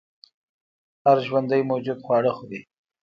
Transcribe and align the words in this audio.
هر 1.05 1.17
ژوندی 1.27 1.61
موجود 1.69 1.99
خواړه 2.05 2.31
خوري 2.37 2.61